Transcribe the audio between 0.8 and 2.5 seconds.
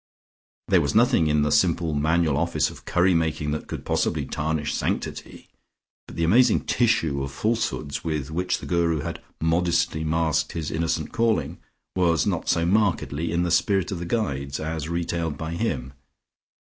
was nothing in the simple manual